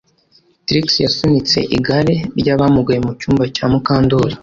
Trix 0.65 0.87
yasunitse 1.05 1.57
igare 1.77 2.15
ryabamugaye 2.39 2.99
mu 3.05 3.11
cyumba 3.19 3.43
cya 3.55 3.65
Mukandoli 3.71 4.33